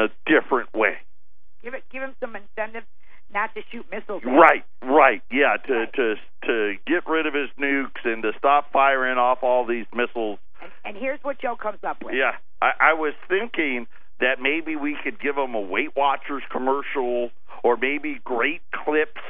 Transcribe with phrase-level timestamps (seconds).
[0.00, 0.98] a different way.
[1.62, 2.84] Give it, give him some incentive
[3.32, 4.22] not to shoot missiles.
[4.24, 5.92] Right, right, yeah, to Right.
[5.94, 6.14] to
[6.46, 10.38] to get rid of his nukes and to stop firing off all these missiles.
[10.60, 12.14] And, and here's what Joe comes up with.
[12.14, 13.86] Yeah, I, I was thinking
[14.20, 17.30] that maybe we could give him a Weight Watchers commercial,
[17.62, 19.20] or maybe great clips,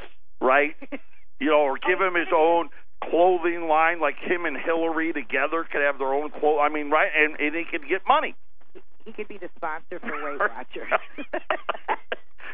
[0.41, 0.77] right?
[1.41, 2.69] You know, or give oh, him his own
[3.03, 6.61] clothing line, like him and Hillary together could have their own clothes.
[6.61, 7.09] I mean, right?
[7.17, 8.35] And and he could get money.
[9.11, 10.87] He could be the sponsor for Weight Watchers.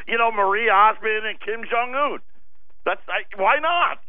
[0.07, 2.17] you know, Marie Osmond and Kim Jong Un.
[2.83, 4.01] That's I, why not?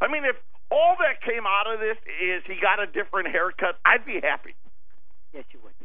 [0.00, 0.36] I mean, if
[0.72, 4.54] all that came out of this is he got a different haircut, I'd be happy.
[5.34, 5.84] yes, you would be.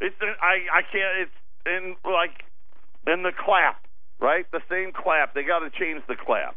[0.00, 1.30] It's I I can't.
[1.30, 2.42] It's in like
[3.06, 3.86] in the clap,
[4.18, 4.50] right?
[4.50, 5.34] The same clap.
[5.34, 6.56] They got to change the clap.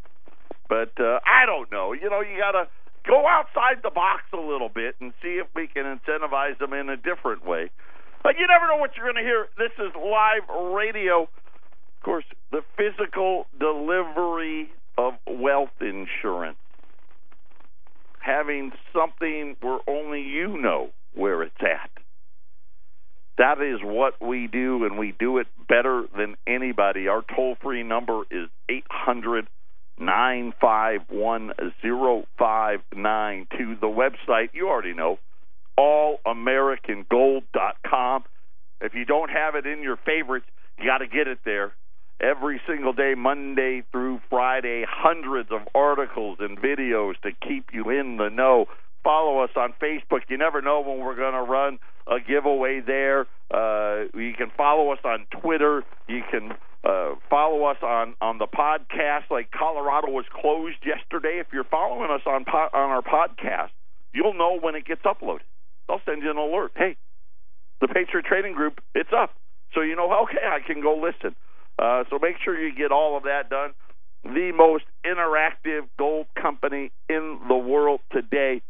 [0.68, 1.94] But uh, I don't know.
[1.94, 2.66] You know, you got to
[3.06, 6.90] go outside the box a little bit and see if we can incentivize them in
[6.90, 7.70] a different way.
[8.24, 9.48] But you never know what you're going to hear.
[9.58, 11.24] This is live radio.
[11.24, 16.58] Of course, the physical delivery of wealth insurance.
[18.20, 21.90] Having something where only you know where it's at.
[23.38, 27.08] That is what we do, and we do it better than anybody.
[27.08, 29.48] Our toll free number is eight hundred
[29.98, 33.78] nine five one zero five nine two.
[33.80, 35.20] The website, you already know,
[35.80, 38.24] allamericangold.com.
[38.82, 40.46] If you don't have it in your favorites,
[40.78, 41.74] you got to get it there.
[42.22, 48.18] Every single day, Monday through Friday, hundreds of articles and videos to keep you in
[48.18, 48.66] the know.
[49.04, 50.24] Follow us on Facebook.
[50.28, 53.22] You never know when we're going to run a giveaway there.
[53.50, 55.86] Uh, you can follow us on Twitter.
[56.10, 56.52] You can
[56.84, 59.32] uh, follow us on on the podcast.
[59.32, 61.40] Like Colorado was closed yesterday.
[61.40, 63.70] If you're following us on po- on our podcast,
[64.14, 65.40] you'll know when it gets uploaded.
[65.90, 66.72] They'll send you an alert.
[66.76, 66.96] Hey,
[67.82, 69.34] the Patriot Trading Group, it's up.
[69.74, 71.36] So you know, okay, I can go listen.
[71.80, 73.72] Uh, so make sure you get all of that done.
[74.24, 78.62] The most interactive gold company in the world today.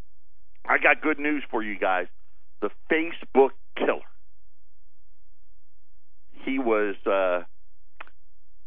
[0.65, 2.07] I got good news for you guys.
[2.61, 3.99] The Facebook killer.
[6.45, 7.43] He was, uh,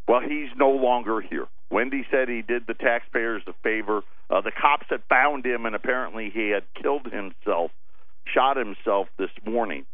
[0.07, 1.47] well, he's no longer here.
[1.71, 4.03] Wendy said he did the taxpayers a favor.
[4.29, 7.71] Uh, the cops had found him, and apparently he had killed himself,
[8.27, 9.87] shot himself this morning.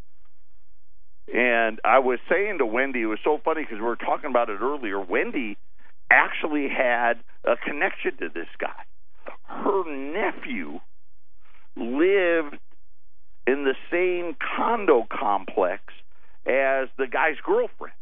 [1.32, 4.48] And I was saying to Wendy, it was so funny because we were talking about
[4.48, 5.00] it earlier.
[5.00, 5.58] Wendy
[6.10, 8.84] actually had a connection to this guy.
[9.44, 10.80] Her nephew
[11.76, 12.58] lived
[13.46, 15.82] in the same condo complex
[16.46, 17.94] as the guy's girlfriend.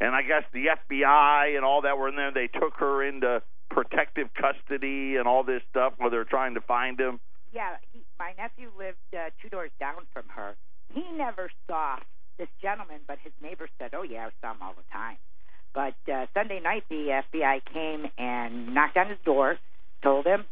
[0.00, 2.30] And I guess the FBI and all that were in there.
[2.32, 7.00] They took her into protective custody and all this stuff while they're trying to find
[7.00, 7.20] him.
[7.52, 10.56] Yeah, he, my nephew lived uh, two doors down from her.
[10.92, 11.96] He never saw
[12.38, 15.16] this gentleman, but his neighbor said, "Oh yeah, I saw him all the time."
[15.74, 19.58] But uh, Sunday night, the FBI came and knocked on his door,
[20.02, 20.44] told him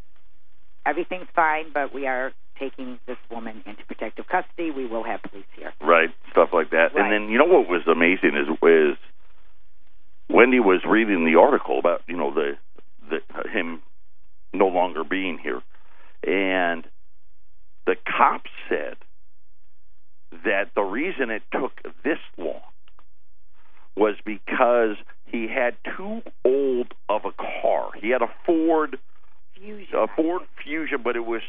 [0.86, 4.70] everything's fine, but we are taking this woman into protective custody.
[4.70, 5.72] We will have police here.
[5.80, 6.94] Right, stuff like that.
[6.94, 7.04] Right.
[7.04, 8.98] And then you know what was amazing is is
[10.28, 12.52] Wendy was reading the article about you know the
[13.10, 13.82] the him
[14.52, 15.62] no longer being here,
[16.26, 16.86] and
[17.86, 18.96] the cops said
[20.44, 21.72] that the reason it took
[22.02, 22.60] this long
[23.96, 27.90] was because he had too old of a car.
[28.00, 28.98] He had a Ford
[29.54, 29.94] Fusion.
[29.94, 31.42] a Ford Fusion, but it was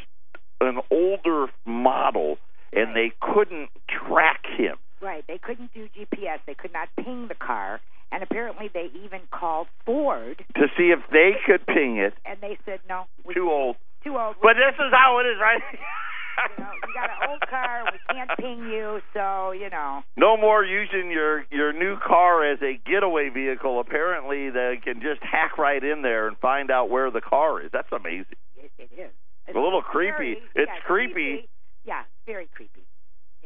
[0.62, 2.38] an older model,
[2.72, 4.76] and they couldn't track him.
[5.02, 5.24] Right.
[5.28, 6.40] They couldn't do GPS.
[6.46, 7.80] They could not ping the car.
[8.12, 12.14] And apparently they even called Ford to see if they could ping it.
[12.26, 13.06] and they said no.
[13.26, 13.76] We, Too old.
[14.06, 14.36] Too old.
[14.42, 15.62] But this is how it is, right?
[15.74, 17.84] you know, you got an old car.
[17.92, 20.04] We can't ping you, so you know.
[20.16, 23.80] no more using your your new car as a getaway vehicle.
[23.80, 27.70] Apparently, they can just hack right in there and find out where the car is.
[27.74, 28.38] That's amazing.
[28.58, 29.12] It, it is.
[29.48, 30.38] It's A little creepy.
[30.56, 31.48] yeah, It's creepy.
[31.86, 32.82] Yeah, very creepy.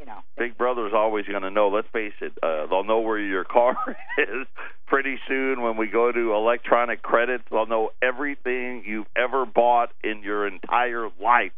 [0.00, 0.20] You know.
[0.38, 1.68] Big Brother's always going to know.
[1.68, 2.32] Let's face it.
[2.42, 3.76] Uh, they'll know where your car
[4.18, 4.46] is
[4.86, 10.22] pretty soon when we go to electronic credits, they'll know everything you've ever bought in
[10.22, 11.52] your entire life.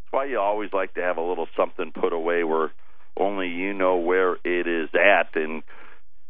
[0.00, 2.72] That's why you always like to have a little something put away where
[3.18, 5.62] only you know where it is at and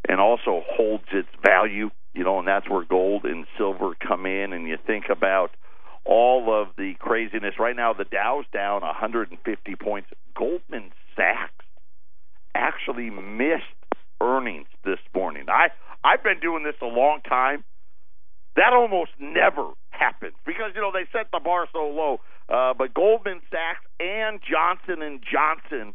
[0.09, 4.53] and also holds its value, you know, and that's where gold and silver come in
[4.53, 5.51] and you think about
[6.09, 7.55] all of the craziness.
[7.59, 10.09] Right now the Dow's down 150 points.
[10.35, 11.65] Goldman Sachs
[12.55, 13.63] actually missed
[14.21, 15.45] earnings this morning.
[15.49, 15.69] I
[16.03, 17.63] I've been doing this a long time.
[18.57, 22.21] That almost never happens because you know they set the bar so low.
[22.49, 25.95] Uh, but Goldman Sachs and Johnson and Johnson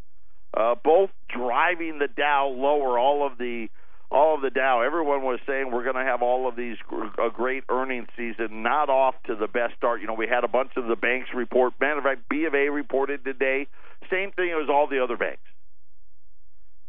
[0.56, 3.00] uh, both driving the Dow lower.
[3.00, 3.68] All of the
[4.14, 4.82] all of the Dow.
[4.82, 6.78] Everyone was saying we're going to have all of these
[7.18, 8.62] a great earnings season.
[8.62, 10.02] Not off to the best start.
[10.02, 11.74] You know, we had a bunch of the banks report.
[11.82, 13.68] Matter of fact, B of A reported today.
[14.12, 15.42] Same thing as all the other banks.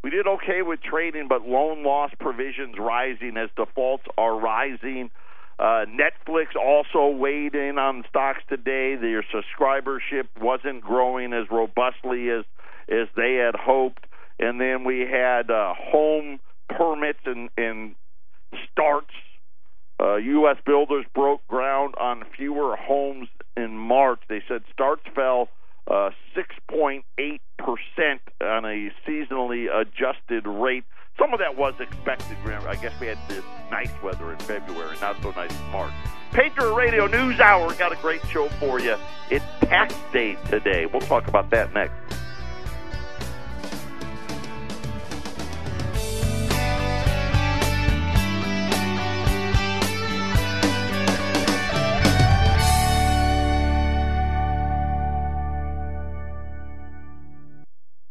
[0.02, 5.10] We did okay with trading, but loan loss provisions rising as defaults are rising.
[5.58, 8.96] Uh, Netflix also weighed in on stocks today.
[8.96, 12.44] Their subscribership wasn't growing as robustly as
[12.86, 14.04] as they had hoped.
[14.38, 16.38] And then we had uh, home
[16.69, 17.94] permits and, and
[18.72, 19.12] starts.
[20.00, 20.56] Uh, U.S.
[20.66, 24.20] builders broke ground on fewer homes in March.
[24.28, 25.49] They said starts fell
[25.87, 27.02] uh, 6.8%
[28.40, 30.84] on a seasonally adjusted rate.
[31.19, 32.37] Some of that was expected.
[32.43, 35.93] Remember, I guess we had this nice weather in February, not so nice in March.
[36.32, 38.96] Patriot Radio News Hour got a great show for you.
[39.31, 40.87] It's tax day today.
[40.87, 41.94] We'll talk about that next.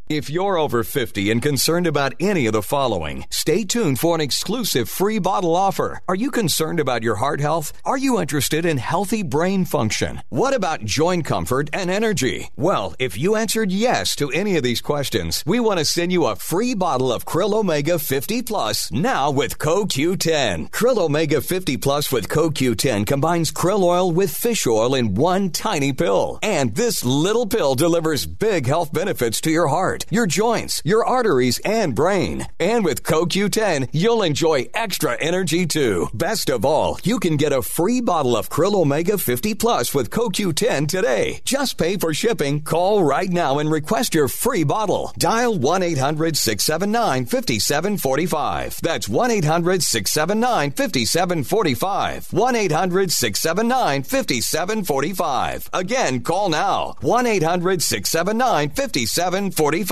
[0.09, 4.19] If you're over 50 and concerned about any of the following, stay tuned for an
[4.19, 6.01] exclusive free bottle offer.
[6.09, 7.71] Are you concerned about your heart health?
[7.85, 10.21] Are you interested in healthy brain function?
[10.27, 12.49] What about joint comfort and energy?
[12.57, 16.25] Well, if you answered yes to any of these questions, we want to send you
[16.25, 20.69] a free bottle of Krill Omega 50 Plus now with CoQ10.
[20.69, 25.93] Krill Omega 50 Plus with CoQ10 combines krill oil with fish oil in one tiny
[25.93, 26.39] pill.
[26.43, 31.59] And this little pill delivers big health benefits to your heart your joints, your arteries,
[31.59, 32.47] and brain.
[32.59, 36.09] And with CoQ10, you'll enjoy extra energy too.
[36.13, 40.09] Best of all, you can get a free bottle of Krill Omega 50 Plus with
[40.09, 41.41] CoQ10 today.
[41.45, 42.61] Just pay for shipping.
[42.61, 45.11] Call right now and request your free bottle.
[45.17, 48.79] Dial 1 800 679 5745.
[48.81, 52.33] That's 1 800 679 5745.
[52.33, 55.69] 1 800 679 5745.
[55.73, 56.95] Again, call now.
[57.01, 59.82] 1 800 679 5745.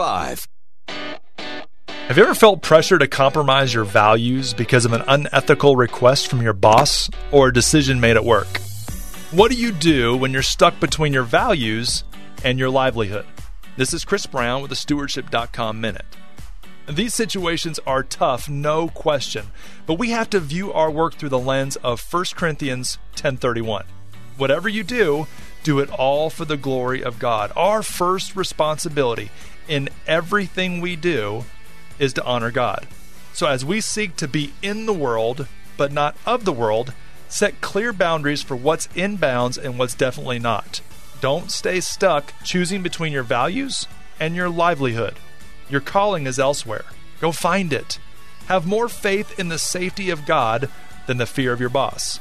[2.08, 6.42] Have you ever felt pressure to compromise your values because of an unethical request from
[6.42, 8.60] your boss or a decision made at work?
[9.32, 12.04] What do you do when you're stuck between your values
[12.44, 13.26] and your livelihood?
[13.78, 16.06] This is Chris Brown with the stewardship.com minute.
[16.90, 19.48] These situations are tough, no question,
[19.86, 23.86] but we have to view our work through the lens of 1 Corinthians 10:31.
[24.36, 25.28] Whatever you do,
[25.64, 27.54] do it all for the glory of God.
[27.56, 29.30] Our first responsibility
[29.68, 31.46] in everything we do
[32.00, 32.88] is to honor God.
[33.34, 36.94] So as we seek to be in the world, but not of the world,
[37.30, 40.82] set clear boundaries for what's in bounds and what's definitely not.
[41.22, 43.88] Don't stay stuck choosing between your values
[44.20, 45.16] and your livelihood.
[45.70, 46.86] Your calling is elsewhere.
[47.20, 48.00] Go find it.
[48.48, 50.70] Have more faith in the safety of God
[51.08, 52.20] than the fear of your boss.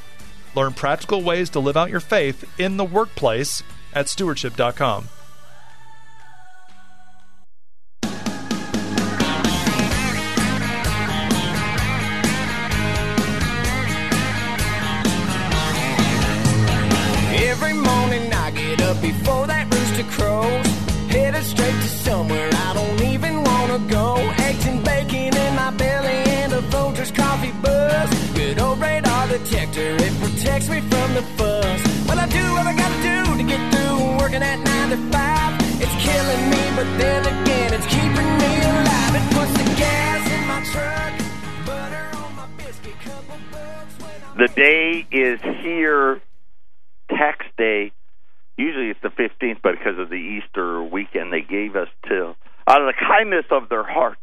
[0.54, 5.08] Learn practical ways to live out your faith in the workplace at stewardship.com.
[19.00, 20.66] before that rooster crows.
[21.08, 24.16] Headed straight to somewhere I don't even wanna go.
[24.46, 26.62] Eggs and bacon in my belly and a
[27.12, 28.08] coffee buzz.
[28.34, 31.80] Good old radar detector, it protects me from the fuss.
[32.06, 35.82] Well, I do what I gotta do to get through working at 9 to 5.
[35.82, 39.14] It's killing me, but then again, it's keeping me alive.
[39.20, 41.12] It puts the gas in my truck,
[44.36, 46.20] The day is here,
[47.20, 47.92] tax day
[48.60, 52.36] Usually it's the 15th, but because of the Easter weekend, they gave us till
[52.68, 54.20] out of the kindness of their hearts.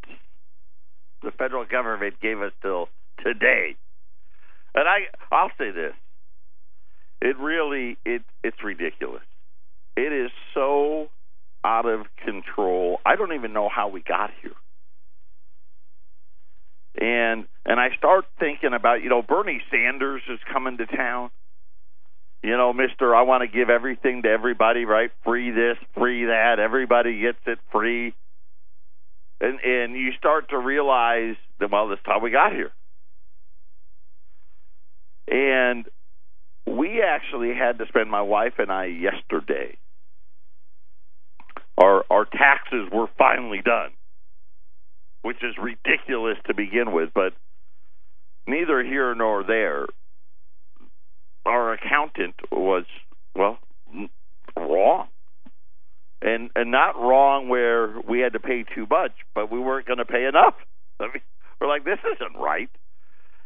[1.24, 2.88] The federal government gave us till
[3.24, 3.76] today,
[4.76, 5.94] and I I'll say this:
[7.20, 9.24] it really it it's ridiculous.
[9.96, 11.10] It is so
[11.64, 13.00] out of control.
[13.04, 14.52] I don't even know how we got here.
[17.00, 21.32] and and I start thinking about you know Bernie Sanders is coming to town.
[22.44, 25.12] You know, Mister, I want to give everything to everybody, right?
[25.24, 26.60] Free this, free that.
[26.60, 28.14] Everybody gets it free,
[29.42, 32.72] and and you start to realize that well, this how we got here.
[35.30, 35.86] And
[36.66, 39.78] we actually had to spend my wife and I yesterday.
[41.78, 43.92] Our our taxes were finally done,
[45.24, 47.34] which is ridiculous to begin with, but
[48.48, 49.88] neither here nor there.
[51.48, 52.84] Our accountant was
[53.34, 53.58] well
[54.58, 55.08] wrong,
[56.22, 60.00] and and not wrong where we had to pay too much, but we weren't going
[60.00, 60.56] to pay enough.
[61.00, 61.22] I mean,
[61.62, 62.70] we're like, this isn't right,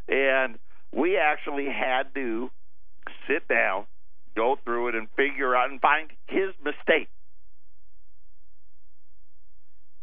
[0.07, 0.57] and
[0.91, 2.49] we actually had to
[3.27, 3.85] sit down,
[4.35, 7.09] go through it, and figure out and find his mistake.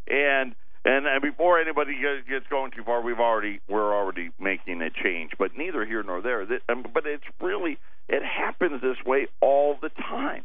[0.07, 0.55] And
[0.89, 1.93] and, and before anybody
[2.27, 5.31] gets going too far, we've already we're already making a change.
[5.37, 6.41] But neither here nor there.
[6.67, 7.77] Um, but it's really
[8.07, 10.43] it happens this way all the time.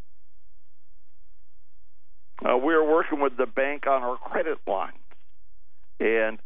[2.44, 4.98] Uh, we're working with the bank on our credit lines,
[5.98, 6.38] and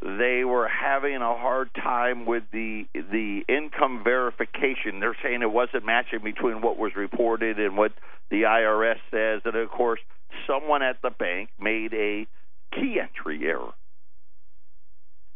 [0.00, 5.00] they were having a hard time with the the income verification.
[5.00, 7.92] They're saying it wasn't matching between what was reported and what
[8.30, 10.00] the IRS says, and of course,
[10.46, 12.26] someone at the bank made a
[12.72, 13.72] key entry error.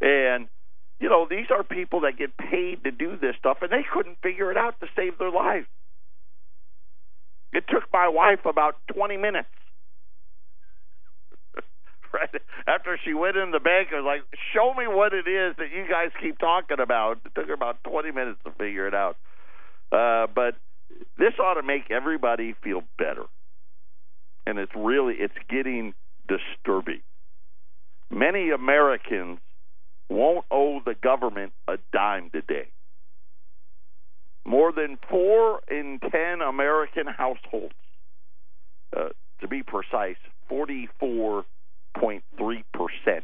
[0.00, 0.48] And
[1.00, 4.18] you know, these are people that get paid to do this stuff, and they couldn't
[4.22, 5.66] figure it out to save their life.
[7.52, 9.48] It took my wife about 20 minutes
[12.12, 12.30] right
[12.66, 14.22] after she went in the bank, I was like,
[14.52, 17.82] "Show me what it is that you guys keep talking about." It took her about
[17.84, 19.16] twenty minutes to figure it out,
[19.90, 20.56] uh, but
[21.18, 23.24] this ought to make everybody feel better,
[24.46, 25.94] and it's really it's getting
[26.28, 27.00] disturbing.
[28.12, 29.38] Many Americans
[30.09, 32.69] won't owe the government a dime today.
[34.45, 37.75] More than four in ten American households,
[38.97, 39.09] uh,
[39.40, 40.16] to be precise,
[40.49, 41.45] 44
[41.97, 43.23] 6.3%.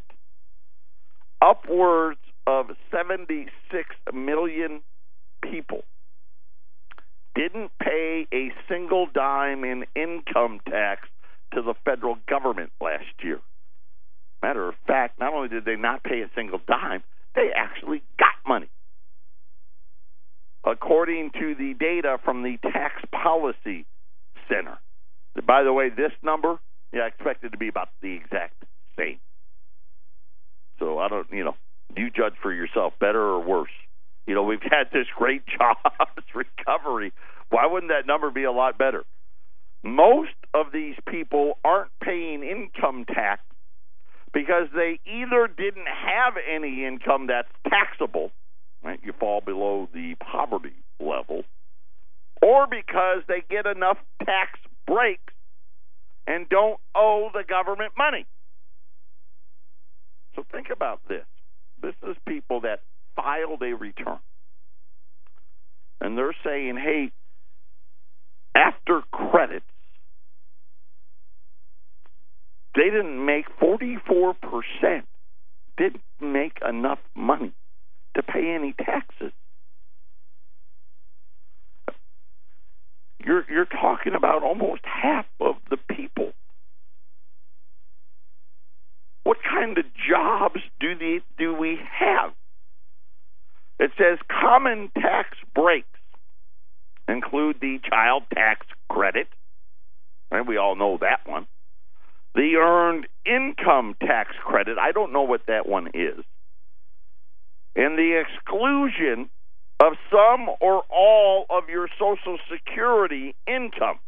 [1.41, 3.51] Upwards of 76
[4.13, 4.81] million
[5.43, 5.83] people
[7.35, 11.09] didn't pay a single dime in income tax
[11.55, 13.41] to the federal government last year.
[14.99, 17.05] Fact, not only did they not pay a single dime,
[17.37, 18.69] they actually got money.
[20.65, 23.87] According to the data from the Tax Policy
[24.49, 24.79] Center.
[25.47, 26.59] By the way, this number
[26.93, 28.65] yeah, it to be about the exact
[28.99, 29.19] same.
[30.81, 31.55] So I don't, you know,
[31.97, 33.71] you judge for yourself, better or worse.
[34.27, 37.13] You know, we've had this great jobs recovery.
[37.51, 39.05] Why wouldn't that number be a lot better?
[39.85, 43.43] Most of these people aren't paying income tax
[44.33, 48.31] because they either didn't have any income that's taxable,
[48.83, 49.01] right?
[49.03, 51.43] You fall below the poverty level,
[52.43, 55.33] or because they get enough tax breaks
[56.27, 58.27] and don't owe the government money.
[60.37, 61.25] So think about this.
[61.83, 62.81] This is people that
[63.17, 64.19] filed a return.
[66.01, 67.11] And they're saying, hey,
[68.55, 69.67] after credits,
[72.75, 74.35] they didn't make 44%,
[75.77, 77.53] didn't make enough money
[78.15, 79.33] to pay any taxes.
[83.25, 86.33] You're you're talking about almost half of the people.
[89.25, 92.33] What kind of jobs do the do we have?
[93.79, 95.87] It says common tax breaks
[97.09, 99.29] include the child tax credit,
[100.31, 100.47] right?
[100.47, 101.47] We all know that one.
[102.35, 106.25] The earned income tax credit, I don't know what that one is.
[107.75, 109.31] And the exclusion
[109.81, 113.99] of some or all of your Social Security income.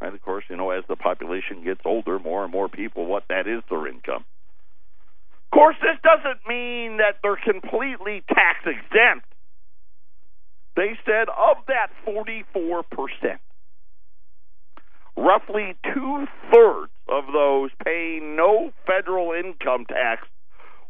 [0.00, 3.24] And of course, you know, as the population gets older, more and more people, what
[3.28, 4.24] that is their income.
[5.32, 9.26] Of course, this doesn't mean that they're completely tax exempt.
[10.76, 13.38] They said of that 44%,
[15.16, 20.26] roughly two thirds of those paying no federal income tax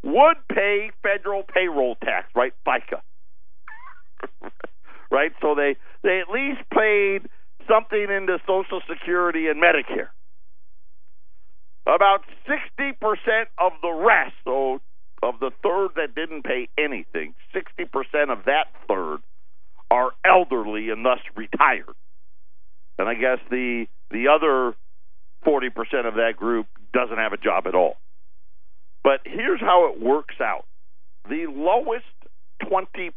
[0.03, 2.53] would pay federal payroll tax, right?
[2.67, 3.01] FICA.
[5.11, 5.33] right?
[5.41, 7.29] So they they at least paid
[7.69, 10.09] something into Social Security and Medicare.
[11.87, 12.95] About 60%
[13.59, 14.81] of the rest, so
[15.23, 19.19] of the third that didn't pay anything, 60% of that third
[19.91, 21.95] are elderly and thus retired.
[22.99, 24.75] And I guess the the other
[25.47, 27.97] 40% of that group doesn't have a job at all.
[29.03, 30.65] But here's how it works out
[31.29, 32.05] the lowest
[32.63, 33.11] 20%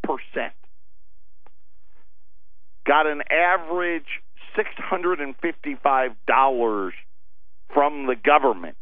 [2.85, 4.23] got an average
[4.57, 6.91] $655
[7.73, 8.77] from the government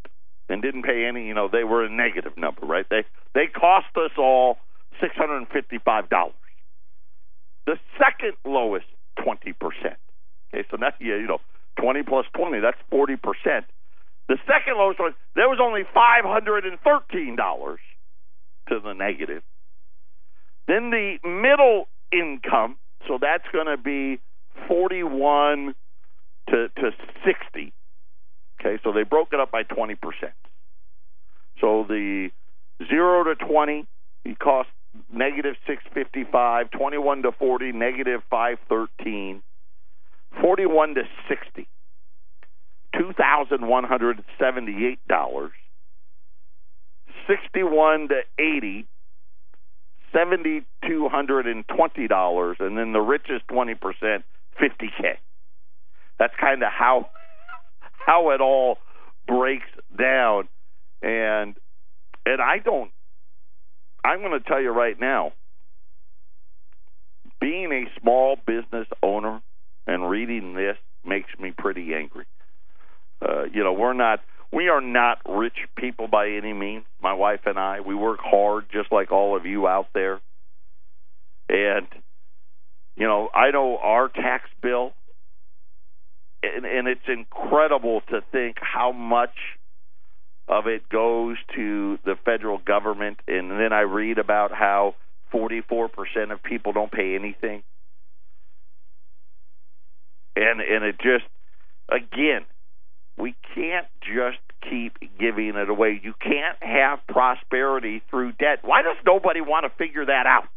[0.47, 2.85] and didn't pay any, you know, they were a negative number, right?
[2.89, 4.57] They they cost us all
[5.01, 6.31] $655.
[7.65, 8.85] The second lowest
[9.19, 9.55] 20%.
[10.53, 11.39] Okay, so that's yeah, you know,
[11.79, 13.17] 20 plus 20, that's 40%.
[14.27, 17.77] The second lowest one, there was only $513
[18.70, 19.44] to the negative.
[20.67, 22.77] Then the middle income,
[23.08, 24.20] so that's going to be
[24.67, 25.75] 41
[26.50, 26.91] to, to
[27.24, 27.74] 60.
[28.60, 29.98] Okay, so they broke it up by 20%.
[31.62, 32.29] So the
[32.89, 33.86] 0 to 20,
[34.25, 34.70] it cost
[35.13, 39.41] negative 655, 21 to 40, negative 513,
[40.45, 41.67] 41 to 60,
[42.93, 45.49] $2,178,
[47.27, 48.85] 61 to 80,
[50.13, 54.23] $7,220, and then the richest 20%,
[54.61, 55.17] 50K.
[56.19, 57.09] That's kind of how
[58.05, 58.77] how it all
[59.27, 59.65] breaks
[59.98, 60.48] down.
[61.01, 61.55] And
[62.24, 62.91] and I don't
[64.03, 65.33] I'm going to tell you right now,
[67.41, 69.41] being a small business owner
[69.87, 72.25] and reading this makes me pretty angry.
[73.21, 74.21] Uh, you know, we're not
[74.51, 76.85] we are not rich people by any means.
[77.01, 80.21] My wife and I, we work hard just like all of you out there.
[81.50, 81.87] And
[82.95, 84.93] you know, I know our tax bill
[86.43, 89.35] and, and it's incredible to think how much
[90.48, 94.95] of it goes to the federal government and then I read about how
[95.33, 95.89] 44%
[96.31, 97.63] of people don't pay anything.
[100.35, 101.25] And and it just
[101.89, 102.45] again,
[103.17, 106.00] we can't just keep giving it away.
[106.03, 108.59] You can't have prosperity through debt.
[108.63, 110.48] Why does nobody want to figure that out?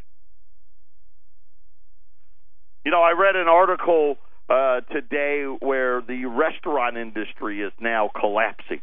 [2.84, 4.16] You know, I read an article
[4.48, 8.80] uh, today where the restaurant industry is now collapsing.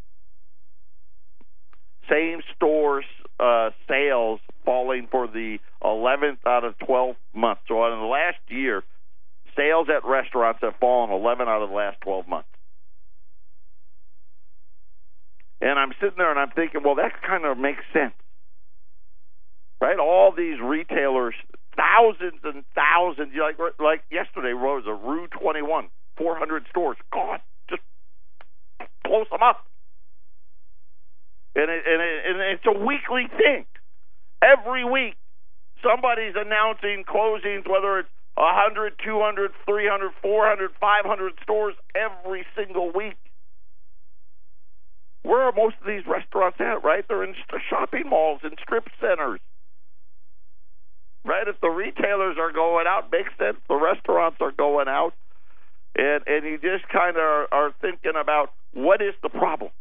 [2.10, 3.06] Same stores
[3.40, 7.62] uh, sales falling for the 11th out of 12 months.
[7.68, 8.84] So in the last year,
[9.56, 12.50] sales at restaurants have fallen 11 out of the last 12 months.
[15.62, 18.14] And I'm sitting there and I'm thinking, well, that kind of makes sense.
[19.82, 19.98] Right?
[20.00, 21.36] All these retailers
[21.76, 23.32] thousands and thousands.
[23.36, 25.88] Like like yesterday, was a Rue 21,
[26.18, 26.98] 400 stores.
[27.12, 27.40] God,
[27.70, 27.82] just
[29.06, 29.66] close them up.
[31.56, 33.66] And it, and, it, and it's a weekly thing.
[34.42, 35.16] Every week,
[35.84, 43.18] somebody's announcing closings, whether it's 100, 200, 300, 400, 500 stores every single week.
[45.24, 47.04] Where are most of these restaurants at, right?
[47.08, 47.34] They're in
[47.70, 49.40] shopping malls and strip centers
[51.26, 51.48] right?
[51.48, 53.58] If the retailers are going out, makes sense.
[53.68, 55.14] The restaurants are going out,
[55.98, 59.72] and and you just kind of are, are thinking about what is the problem.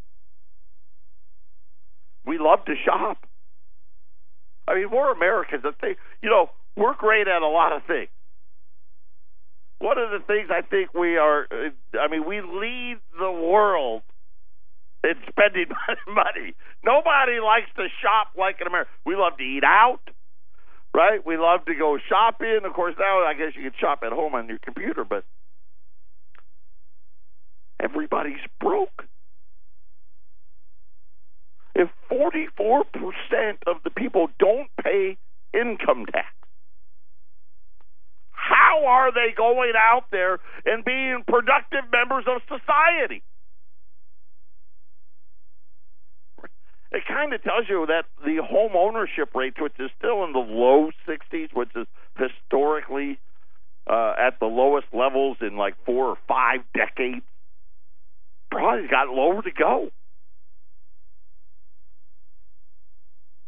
[2.27, 3.19] We love to shop.
[4.67, 5.65] I mean, we're Americans.
[6.23, 8.09] You know we're great at a lot of things.
[9.85, 14.03] One of the things I think we are, uh, I mean, we lead the world
[15.05, 15.69] in spending
[16.09, 16.55] money.
[16.83, 18.91] Nobody likes to shop like in America.
[19.05, 20.01] We love to eat out
[20.95, 21.27] right?
[21.27, 22.61] We love to go shopping.
[22.65, 25.25] Of course, now I guess you can shop at home on your computer, but
[27.81, 29.05] everybody's broke.
[31.75, 32.85] If 44%
[33.67, 35.19] of the people don't pay
[35.53, 36.29] income tax,
[38.45, 43.23] how are they going out there and being productive members of society?
[46.95, 50.39] it kind of tells you that the home ownership rate, which is still in the
[50.39, 53.19] low 60s, which is historically
[53.91, 57.25] uh, at the lowest levels in like four or five decades,
[58.49, 59.91] probably got lower to go.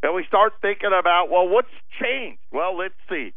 [0.02, 1.68] And we start thinking about, well, what's
[2.02, 2.40] changed?
[2.52, 3.32] Well, let's see.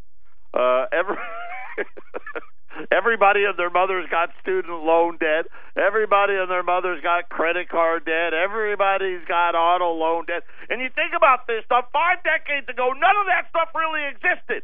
[0.52, 1.16] Uh, every
[2.90, 5.46] Everybody and their mother's got student loan debt.
[5.76, 8.32] Everybody and their mother's got credit card debt.
[8.32, 10.44] Everybody's got auto loan debt.
[10.68, 14.62] And you think about this stuff, five decades ago, none of that stuff really existed.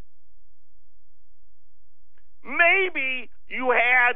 [2.44, 4.14] Maybe you had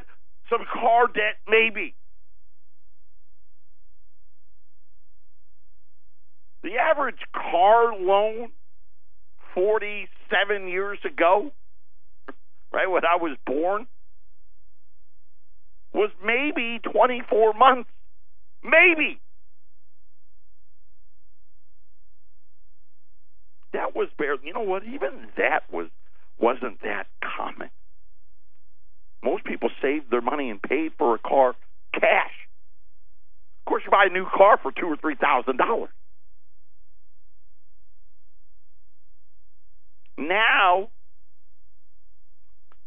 [0.49, 1.95] some car debt, maybe.
[6.63, 8.51] The average car loan
[9.55, 11.53] 47 years ago
[12.73, 13.87] right when I was born,
[15.93, 17.91] was maybe 24 months.
[18.63, 19.21] Maybe.
[23.73, 24.41] that was barely.
[24.45, 24.83] You know what?
[24.85, 25.89] Even that was
[26.39, 27.07] wasn't that
[27.37, 27.71] common.
[29.23, 31.55] Most people saved their money and paid for a car
[31.95, 32.33] cash.
[33.61, 35.91] Of course, you buy a new car for two or three thousand dollars.
[40.19, 40.89] Now,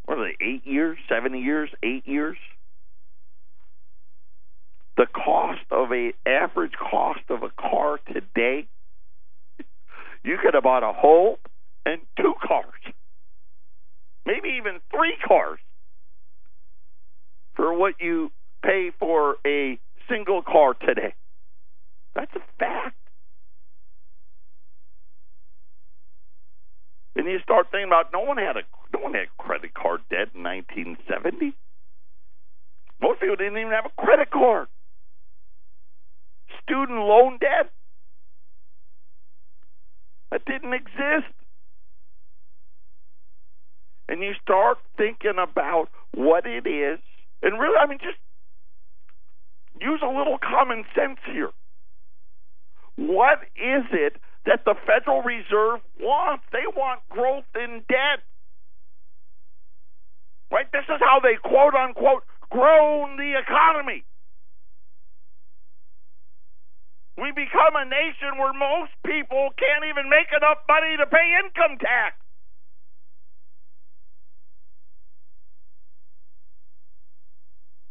[0.06, 0.46] what are they?
[0.46, 2.38] Eight years, seven years, eight years.
[4.98, 8.68] The cost of a average cost of a car today,
[10.24, 11.40] you could have bought a whole
[11.86, 12.94] and two cars,
[14.26, 15.60] maybe even three cars
[17.56, 18.32] for what you
[18.64, 21.14] pay for a single car today.
[22.16, 22.96] That's a fact.
[27.16, 30.30] And you start thinking about no one had a no one had credit card debt
[30.34, 31.54] in 1970.
[33.02, 34.68] Most people didn't even have a credit card.
[36.64, 37.72] Student loan debt
[40.32, 41.34] that didn't exist.
[44.08, 47.00] And you start thinking about what it is,
[47.42, 48.18] and really, I mean, just
[49.82, 51.50] use a little common sense here.
[52.96, 56.44] What is it that the Federal Reserve wants.
[56.52, 58.20] They want growth in debt.
[60.54, 60.70] Right?
[60.72, 64.06] This is how they quote unquote grown the economy.
[67.18, 71.78] We become a nation where most people can't even make enough money to pay income
[71.82, 72.14] tax.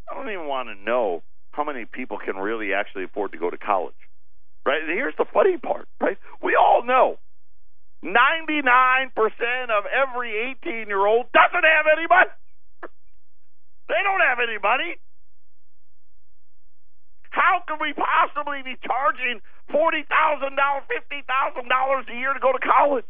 [0.08, 3.50] I don't even want to know how many people can really actually afford to go
[3.50, 3.98] to college.
[4.64, 4.82] Right?
[4.86, 6.18] Here's the funny part, right?
[6.40, 7.18] We all know
[8.04, 12.30] 99% of every 18 year old doesn't have any money.
[13.92, 14.96] They don't have any money.
[17.28, 23.08] How can we possibly be charging $40,000, $50,000 a year to go to college?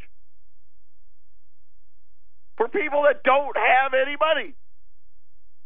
[2.56, 4.54] For people that don't have any money.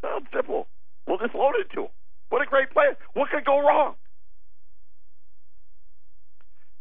[0.00, 0.68] Sounds simple.
[1.07, 1.92] We'll just loan it to them.
[2.29, 2.96] What a great plan.
[3.14, 3.96] What could go wrong?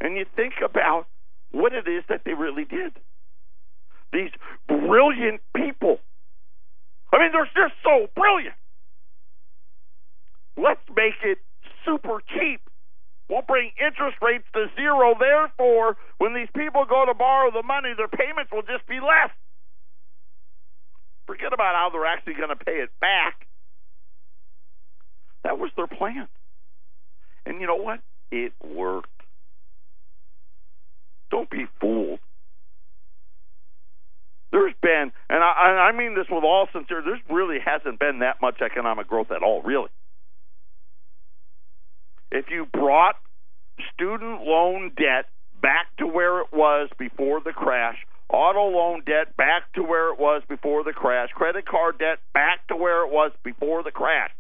[0.06, 1.08] and you think about
[1.52, 2.94] what it is that they really did.
[4.14, 4.30] These
[4.68, 5.98] brilliant people.
[7.16, 8.60] I mean, they're just so brilliant.
[10.58, 11.38] Let's make it
[11.86, 12.60] super cheap.
[13.30, 15.16] We'll bring interest rates to zero.
[15.18, 19.32] Therefore, when these people go to borrow the money, their payments will just be less.
[21.26, 23.48] Forget about how they're actually going to pay it back.
[25.44, 26.28] That was their plan.
[27.46, 28.02] And you know what?
[28.30, 29.10] It worked.
[31.32, 32.20] Don't be fooled.
[34.52, 38.42] There's been, and I, I mean this with all sincerity, there really hasn't been that
[38.42, 39.90] much economic growth at all, really.
[42.32, 43.16] If you brought
[43.94, 45.26] student loan debt
[45.62, 47.98] back to where it was before the crash,
[48.30, 52.68] auto loan debt back to where it was before the crash, credit card debt back
[52.68, 54.32] to where it was before the crash,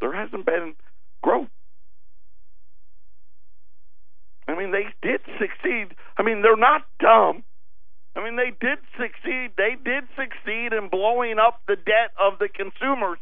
[0.00, 0.74] there hasn't been
[1.22, 1.48] growth.
[4.46, 5.94] I mean, they did succeed.
[6.16, 7.44] I mean, they're not dumb.
[8.16, 9.52] I mean, they did succeed.
[9.56, 13.18] They did succeed in blowing up the debt of the consumers.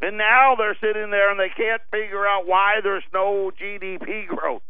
[0.00, 4.62] And now they're sitting there and they can't figure out why there's no GDP growth.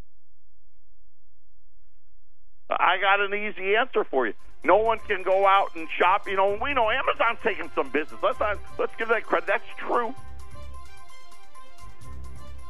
[2.70, 4.34] I got an easy answer for you.
[4.64, 6.28] No one can go out and shop.
[6.28, 8.20] You know, we know Amazon's taking some business.
[8.22, 9.46] Let's not, let's give that credit.
[9.46, 10.14] That's true.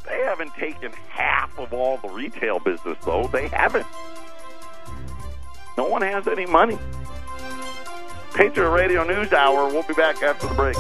[0.09, 3.29] They haven't taken half of all the retail business, though.
[3.29, 3.87] They haven't.
[5.77, 6.79] No one has any money.
[8.35, 9.69] Patriot Radio News Hour.
[9.69, 10.77] We'll be back after the break.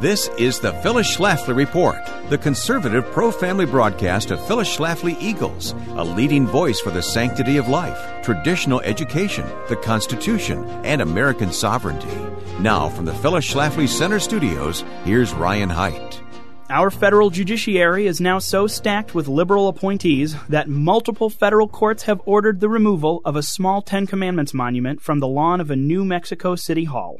[0.00, 1.96] This is the Phyllis Schlafly Report,
[2.28, 7.56] the conservative pro family broadcast of Phyllis Schlafly Eagles, a leading voice for the sanctity
[7.56, 12.14] of life, traditional education, the Constitution, and American sovereignty.
[12.60, 16.25] Now, from the Phyllis Schlafly Center Studios, here's Ryan Haidt.
[16.68, 22.20] Our federal judiciary is now so stacked with liberal appointees that multiple federal courts have
[22.24, 26.04] ordered the removal of a small Ten Commandments monument from the lawn of a New
[26.04, 27.18] Mexico City Hall.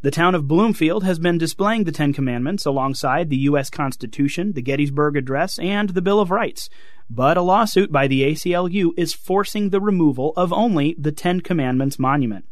[0.00, 3.70] The town of Bloomfield has been displaying the Ten Commandments alongside the U.S.
[3.70, 6.68] Constitution, the Gettysburg Address, and the Bill of Rights.
[7.08, 12.00] But a lawsuit by the ACLU is forcing the removal of only the Ten Commandments
[12.00, 12.46] monument.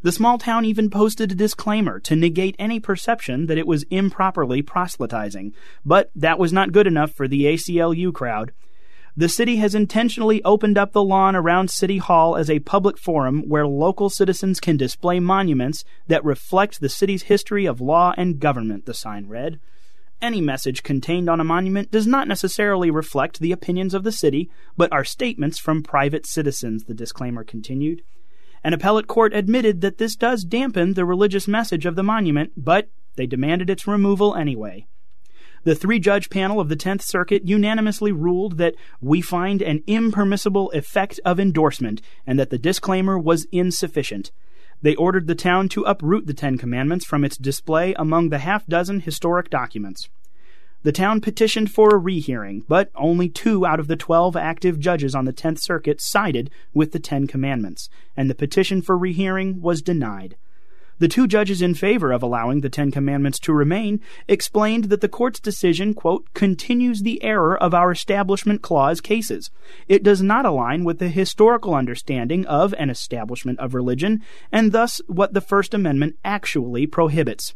[0.00, 4.62] The small town even posted a disclaimer to negate any perception that it was improperly
[4.62, 5.52] proselytizing,
[5.84, 8.52] but that was not good enough for the ACLU crowd.
[9.16, 13.42] The city has intentionally opened up the lawn around City Hall as a public forum
[13.48, 18.86] where local citizens can display monuments that reflect the city's history of law and government,
[18.86, 19.58] the sign read.
[20.22, 24.48] Any message contained on a monument does not necessarily reflect the opinions of the city,
[24.76, 28.02] but are statements from private citizens, the disclaimer continued.
[28.68, 32.90] An appellate court admitted that this does dampen the religious message of the monument, but
[33.16, 34.86] they demanded its removal anyway.
[35.64, 40.70] The three judge panel of the Tenth Circuit unanimously ruled that we find an impermissible
[40.72, 44.32] effect of endorsement and that the disclaimer was insufficient.
[44.82, 48.66] They ordered the town to uproot the Ten Commandments from its display among the half
[48.66, 50.10] dozen historic documents.
[50.84, 55.12] The town petitioned for a rehearing, but only two out of the twelve active judges
[55.12, 59.82] on the Tenth Circuit sided with the Ten Commandments, and the petition for rehearing was
[59.82, 60.36] denied.
[61.00, 65.08] The two judges in favor of allowing the Ten Commandments to remain explained that the
[65.08, 69.50] court's decision, quote, continues the error of our Establishment Clause cases.
[69.88, 75.00] It does not align with the historical understanding of an establishment of religion, and thus
[75.06, 77.54] what the First Amendment actually prohibits.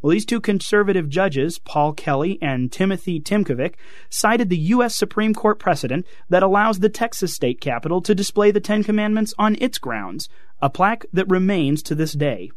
[0.00, 3.74] Well, these two conservative judges, Paul Kelly and Timothy Tymkovich,
[4.10, 4.94] cited the U.S.
[4.94, 9.56] Supreme Court precedent that allows the Texas state capitol to display the Ten Commandments on
[9.60, 10.28] its grounds,
[10.62, 12.50] a plaque that remains to this day.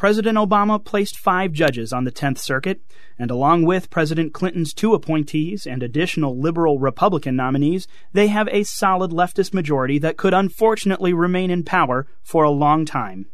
[0.00, 2.80] President Obama placed five judges on the Tenth Circuit,
[3.18, 8.62] and along with President Clinton's two appointees and additional liberal Republican nominees, they have a
[8.62, 13.26] solid leftist majority that could unfortunately remain in power for a long time.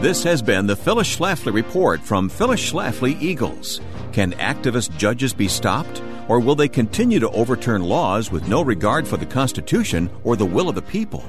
[0.00, 3.80] This has been the Phyllis Schlafly Report from Phyllis Schlafly Eagles.
[4.12, 6.02] Can activist judges be stopped?
[6.28, 10.44] Or will they continue to overturn laws with no regard for the Constitution or the
[10.44, 11.24] will of the people?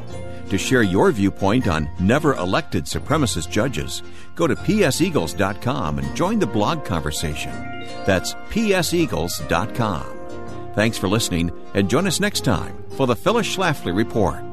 [0.49, 4.01] To share your viewpoint on never elected supremacist judges,
[4.35, 7.51] go to pseagles.com and join the blog conversation.
[8.05, 10.17] That's pseagles.com.
[10.73, 14.43] Thanks for listening and join us next time for the Phyllis Schlafly Report.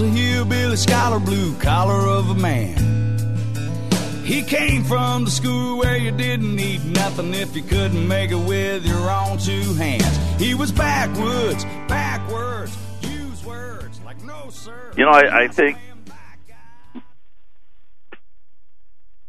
[0.00, 2.76] Was a hillbilly scholar, blue collar of a man.
[4.24, 8.36] He came from the school where you didn't need nothing if you couldn't make it
[8.36, 10.16] with your own two hands.
[10.40, 14.92] He was backwoods, backwards, use words like no sir.
[14.96, 15.76] You know, I, I think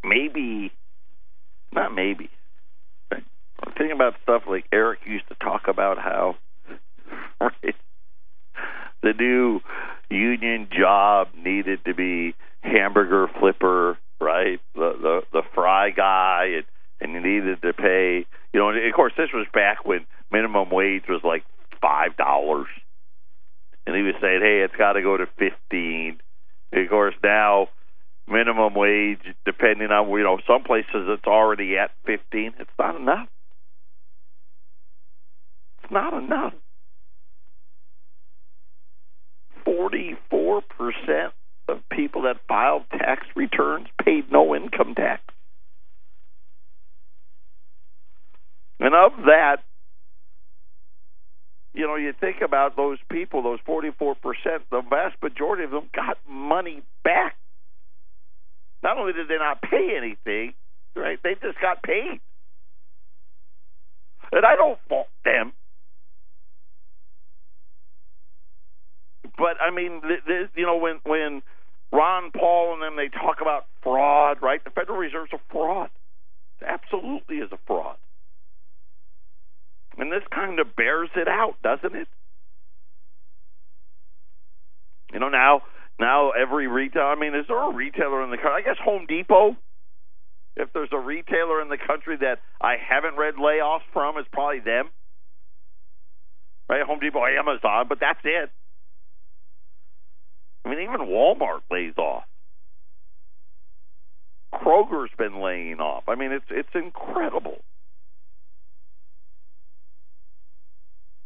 [0.03, 0.71] maybe,
[1.73, 2.29] not maybe.
[3.09, 3.19] but
[3.65, 6.35] I'm thinking about stuff like Eric used to talk about how
[7.41, 7.75] right,
[9.01, 9.61] the new
[10.11, 14.59] union job needed to be hamburger flipper, right?
[14.75, 16.65] The the the fry guy, and
[16.99, 18.25] and you needed to pay.
[18.53, 21.43] You know, and of course, this was back when minimum wage was like
[21.81, 22.67] five dollars,
[23.85, 26.19] and he was saying, "Hey, it's got to go to fifteen.
[26.73, 27.67] Of course, now
[28.27, 32.53] minimum wage, depending on you know, some places it's already at fifteen.
[32.59, 33.27] It's not enough.
[35.83, 36.53] It's not enough.
[39.65, 41.33] Forty-four percent
[41.67, 45.21] of people that filed tax returns paid no income tax.
[48.79, 49.57] And of that,
[51.73, 54.15] you know, you think about those people, those 44%,
[54.71, 57.35] the vast majority of them got money back.
[58.83, 60.53] Not only did they not pay anything,
[60.95, 62.19] right, they just got paid.
[64.31, 65.53] And I don't fault them.
[69.37, 71.41] But I mean, th- th- you know, when when
[71.91, 74.63] Ron Paul and them they talk about fraud, right?
[74.63, 75.89] The Federal Reserve's a fraud.
[76.61, 77.97] It absolutely is a fraud.
[79.97, 82.07] And this kind of bears it out, doesn't it?
[85.13, 85.61] You know, now
[85.99, 87.03] now every retail.
[87.03, 88.53] I mean, is there a retailer in the country?
[88.57, 89.57] I guess Home Depot.
[90.57, 94.59] If there's a retailer in the country that I haven't read layoffs from, it's probably
[94.59, 94.89] them.
[96.67, 98.51] Right, Home Depot, Amazon, but that's it.
[100.65, 102.23] I mean, even Walmart lays off.
[104.53, 106.03] Kroger's been laying off.
[106.07, 107.57] I mean, it's it's incredible.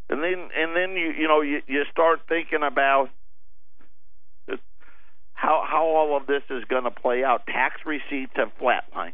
[0.09, 3.09] And then and then you you know you you start thinking about
[5.33, 7.45] how how all of this is going to play out.
[7.45, 9.13] Tax receipts have flatlined.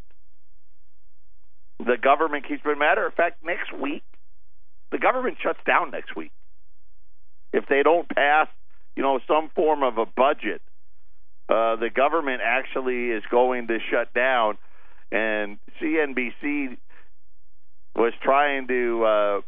[1.80, 2.62] The government keeps.
[2.64, 4.04] But matter of fact, next week,
[4.92, 6.32] the government shuts down next week
[7.54, 8.48] if they don't pass,
[8.96, 10.62] you know, some form of a budget.
[11.50, 14.58] Uh, the government actually is going to shut down,
[15.12, 16.78] and CNBC
[17.96, 19.42] was trying to uh,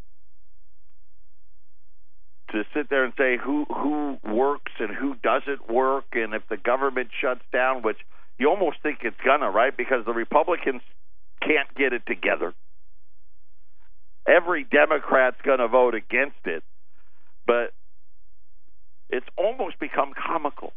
[2.51, 6.57] to sit there and say who who works and who doesn't work, and if the
[6.57, 7.97] government shuts down, which
[8.39, 9.75] You almost think it's gonna, right?
[9.75, 10.81] Because the Republicans
[11.41, 12.53] can't get it together.
[14.27, 16.63] Every Democrat's gonna vote against it,
[17.45, 17.73] but
[19.13, 20.73] it's almost become comical.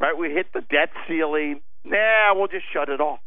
[0.00, 0.16] Right?
[0.18, 1.60] We hit the debt ceiling.
[1.84, 3.20] Nah, we'll just shut it off.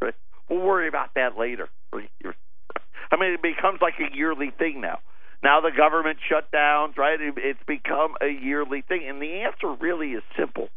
[0.00, 0.14] Right?
[0.48, 1.68] We'll worry about that later.
[1.92, 5.00] I mean, it becomes like a yearly thing now.
[5.42, 7.18] Now the government shutdowns, right?
[7.20, 9.06] It's become a yearly thing.
[9.08, 10.68] And the answer really is simple.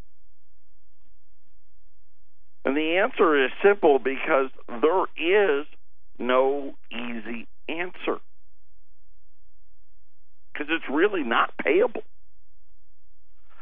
[2.66, 5.66] And the answer is simple because there is
[6.20, 8.20] no easy answer.
[10.60, 12.04] Because it's really not payable.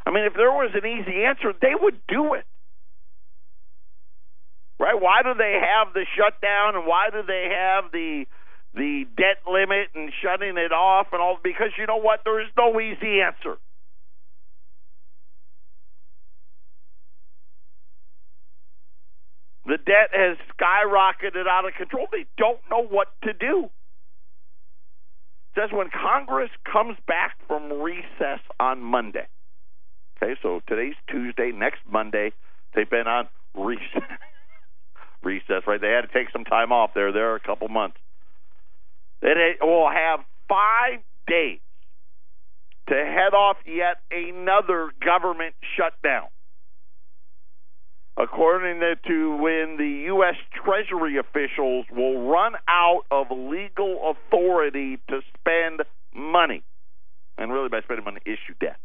[0.04, 2.44] I mean, if there was an easy answer, they would do it.
[4.80, 5.00] Right?
[5.00, 8.24] Why do they have the shutdown and why do they have the
[8.74, 12.48] the debt limit and shutting it off and all because you know what there is
[12.56, 13.56] no easy answer
[19.64, 23.70] the debt has skyrocketed out of control they don't know what to do
[25.58, 29.26] says when congress comes back from recess on monday.
[30.22, 31.52] Okay so today's tuesday.
[31.54, 32.32] Next monday
[32.74, 34.02] they've been on recess.
[35.22, 35.80] Recess right?
[35.80, 36.90] They had to take some time off.
[36.94, 37.96] There there a couple months.
[39.20, 41.58] It will have five days
[42.88, 46.28] to head off yet another government shutdown.
[48.18, 50.34] According to when the U.S.
[50.64, 56.64] Treasury officials will run out of legal authority to spend money,
[57.36, 58.80] and really by spending money, issue debt.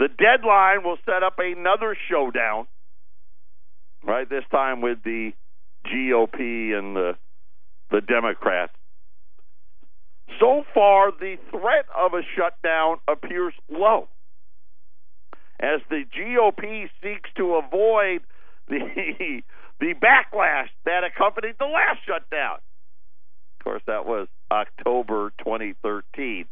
[0.00, 2.66] The deadline will set up another showdown,
[4.02, 4.28] right?
[4.28, 5.32] This time with the
[5.86, 7.12] GOP and the
[7.92, 8.72] the Democrats.
[10.40, 14.08] So far, the threat of a shutdown appears low
[15.60, 18.22] as the GOP seeks to avoid
[18.68, 19.42] the
[19.80, 22.58] the backlash that accompanied the last shutdown.
[23.60, 26.46] Of course, that was October 2013.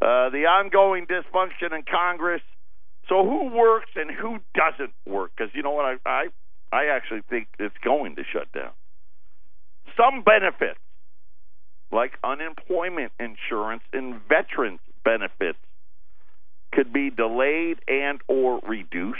[0.00, 2.42] Uh, the ongoing dysfunction in Congress.
[3.08, 5.32] So, who works and who doesn't work?
[5.36, 6.26] Because you know what, I, I
[6.70, 8.70] I actually think it's going to shut down
[9.98, 10.78] some benefits,
[11.90, 15.58] like unemployment insurance and veterans benefits,
[16.78, 19.18] could be delayed and or reduced.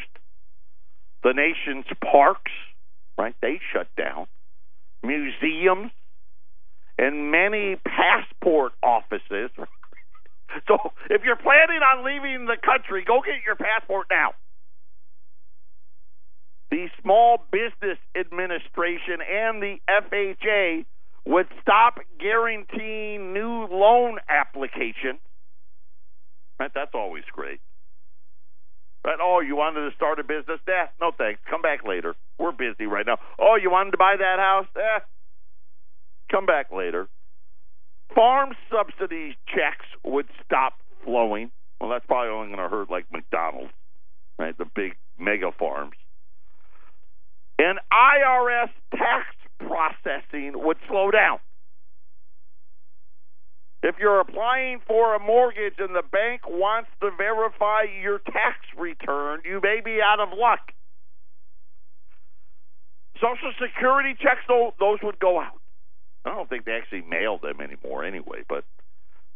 [1.25, 2.53] The nation's parks,
[3.19, 4.29] right, they shut down.
[5.03, 5.91] Museums
[6.97, 9.51] and many passport offices.
[10.69, 14.35] so if you're planning on leaving the country, go get your passport now
[16.71, 20.85] the Small Business Administration and the FHA
[21.25, 25.19] would stop guaranteeing new loan applications.
[26.59, 27.61] That's always great.
[29.05, 29.19] Right?
[29.23, 30.61] Oh, you wanted to start a business?
[30.67, 31.41] Eh, no thanks.
[31.49, 32.15] Come back later.
[32.39, 33.19] We're busy right now.
[33.39, 34.67] Oh, you wanted to buy that house?
[34.77, 35.01] Eh,
[36.31, 37.09] come back later.
[38.15, 41.51] Farm subsidy checks would stop flowing.
[41.81, 43.73] Well, that's probably only going to hurt like McDonald's,
[44.39, 44.57] right?
[44.59, 45.95] The big mega farms
[47.59, 49.27] and IRS tax
[49.59, 51.39] processing would slow down.
[53.83, 59.41] If you're applying for a mortgage and the bank wants to verify your tax return,
[59.45, 60.73] you may be out of luck.
[63.21, 65.61] Social Security checks, though, those would go out.
[66.25, 68.65] I don't think they actually mail them anymore anyway, but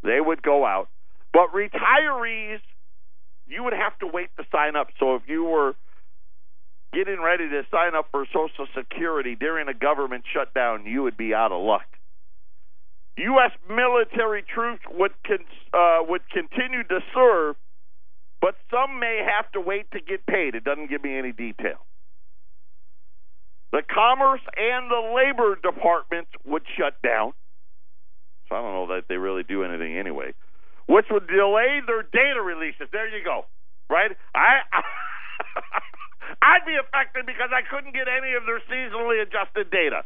[0.02, 0.88] they would go out.
[1.32, 2.60] But retirees,
[3.46, 4.88] you would have to wait to sign up.
[4.98, 5.74] So if you were
[6.92, 11.32] getting ready to sign up for Social Security during a government shutdown, you would be
[11.32, 11.86] out of luck.
[13.16, 13.52] U.S.
[13.68, 15.44] military troops would con-
[15.74, 17.56] uh, would continue to serve,
[18.40, 20.54] but some may have to wait to get paid.
[20.54, 21.84] It doesn't give me any detail.
[23.72, 27.32] The Commerce and the Labor departments would shut down.
[28.48, 30.34] So I don't know that they really do anything anyway,
[30.86, 32.88] which would delay their data releases.
[32.92, 33.46] There you go.
[33.88, 34.12] Right?
[34.34, 34.80] I, I
[36.42, 40.04] I'd be affected because I couldn't get any of their seasonally adjusted data.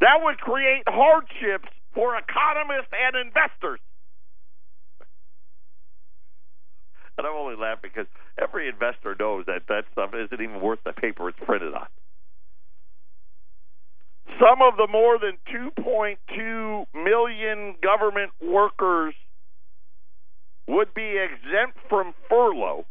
[0.00, 3.80] That would create hardships for economists and investors.
[7.18, 8.06] And I'm only laughing because
[8.40, 11.86] every investor knows that that stuff isn't even worth the paper it's printed on.
[14.38, 19.14] Some of the more than 2.2 million government workers
[20.66, 22.86] would be exempt from furlough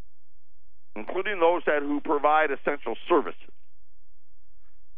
[0.95, 3.53] including those that who provide essential services.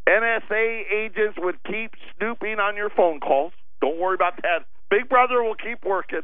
[0.07, 3.53] NSA agents would keep snooping on your phone calls.
[3.81, 4.65] Don't worry about that.
[4.89, 6.21] Big Brother will keep working.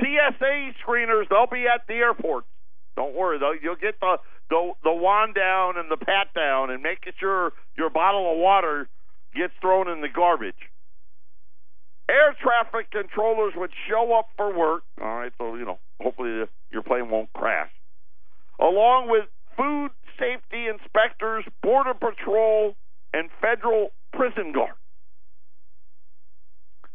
[0.00, 2.46] TSA screeners, they'll be at the airports.
[2.96, 4.16] Don't worry though, you'll get the
[4.48, 8.88] the the wand down and the pat down and making sure your bottle of water
[9.34, 10.68] gets thrown in the garbage.
[12.10, 14.82] Air traffic controllers would show up for work.
[15.00, 17.70] All right, so you know, hopefully your plane won't crash.
[18.58, 19.26] Along with
[19.56, 22.74] food safety inspectors, border patrol,
[23.12, 24.78] and federal prison guards.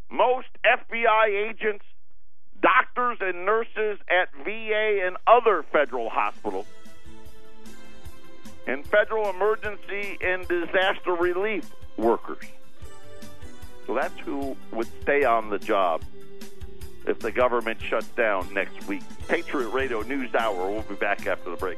[0.10, 1.84] Most FBI agents,
[2.62, 6.68] doctors, and nurses at VA and other federal hospitals,
[8.68, 12.46] and federal emergency and disaster relief workers.
[13.88, 16.04] So that's who would stay on the job
[17.06, 19.04] if the government shuts down next week.
[19.28, 20.72] Patriot Radio News Hour.
[20.72, 21.78] We'll be back after the break.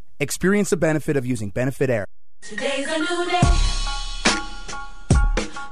[0.21, 2.05] Experience the benefit of using Benefit Air.
[2.43, 3.41] Today's a new day,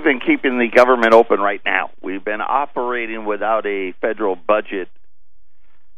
[0.00, 1.90] only thing keeping the government open right now.
[2.02, 4.88] We've been operating without a federal budget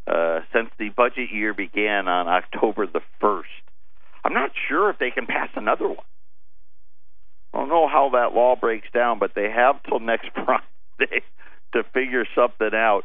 [0.07, 3.43] uh, since the budget year began on October the 1st.
[4.25, 5.97] I'm not sure if they can pass another one.
[7.53, 11.23] I don't know how that law breaks down, but they have till next Friday
[11.73, 13.03] to figure something out.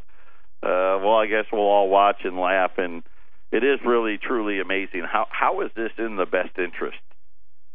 [0.63, 3.03] Uh, well, I guess we'll all watch and laugh, and
[3.51, 5.03] it is really truly amazing.
[5.03, 6.97] How how is this in the best interest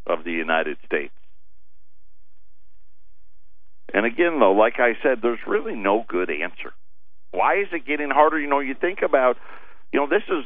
[0.07, 1.13] of the United States?
[3.93, 6.73] And again, though, like I said, there's really no good answer.
[7.31, 8.39] Why is it getting harder?
[8.39, 9.37] You know, you think about,
[9.93, 10.45] you know, this is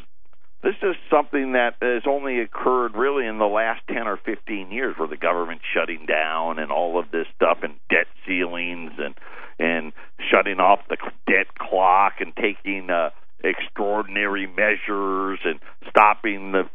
[0.62, 4.96] this is something that has only occurred really in the last 10 or 15 years
[4.96, 9.14] where the government's shutting down and all of this stuff and debt ceilings and
[9.58, 9.92] and
[10.30, 13.10] shutting off the debt clock and taking uh,
[13.44, 16.68] extraordinary measures and stopping the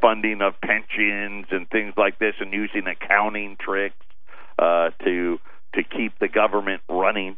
[0.00, 3.94] funding of pensions and things like this and using accounting tricks
[4.58, 5.38] uh, to
[5.74, 7.36] to keep the government running.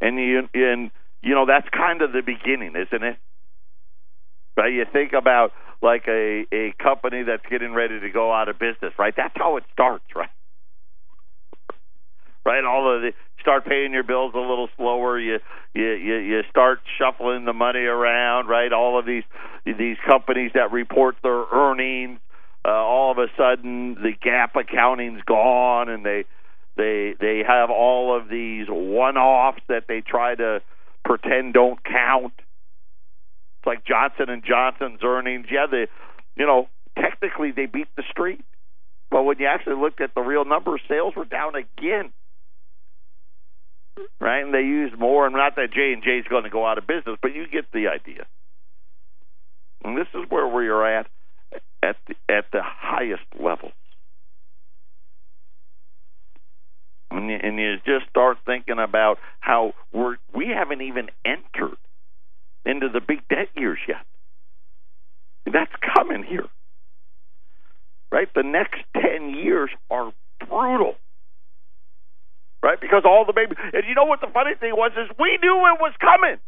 [0.00, 0.90] And you and
[1.22, 3.16] you know that's kind of the beginning, isn't it?
[4.54, 5.52] But you think about
[5.82, 9.14] like a a company that's getting ready to go out of business, right?
[9.16, 10.30] That's how it starts, right?
[12.44, 15.18] Right, all of the start paying your bills a little slower.
[15.18, 15.38] You
[15.74, 18.72] you you, you start shuffling the money around, right?
[18.72, 19.24] All of these
[19.66, 22.20] these companies that report their earnings,
[22.68, 26.24] uh, all of a sudden the GAAP accounting's gone, and they
[26.76, 30.60] they they have all of these one-offs that they try to
[31.04, 32.34] pretend don't count.
[32.36, 35.46] It's like Johnson and Johnson's earnings.
[35.50, 35.86] Yeah, they
[36.36, 38.44] you know technically they beat the street,
[39.10, 42.12] but when you actually looked at the real numbers, sales were down again
[44.20, 44.44] right?
[44.44, 46.78] And they use more, and not that J and J is going to go out
[46.78, 48.26] of business, but you get the idea.
[49.84, 51.06] And this is where we are at
[51.82, 53.72] at the, at the highest levels.
[57.10, 61.76] And you, and you just start thinking about how we're we haven't even entered
[62.66, 64.04] into the big debt years yet.
[65.50, 66.46] That's coming here,
[68.12, 68.28] right?
[68.34, 70.12] The next ten years are
[70.48, 70.96] brutal
[72.62, 72.80] right?
[72.80, 75.56] Because all the baby, and you know what the funny thing was is we knew
[75.72, 76.38] it was coming,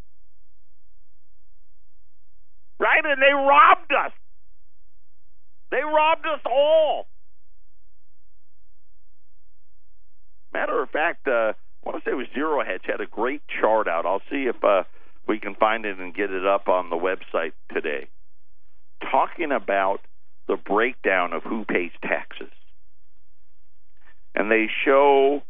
[2.79, 3.03] right?
[3.05, 4.11] And they robbed us.
[5.71, 7.07] They robbed us all.
[10.53, 11.53] Matter of fact, uh, I
[11.83, 14.05] want to say it was Zero Hedge had a great chart out.
[14.05, 14.83] I'll see if uh,
[15.27, 18.09] we can find it and get it up on the website today,
[19.09, 20.01] talking about
[20.47, 22.51] the breakdown of who pays taxes.
[24.35, 25.41] And they show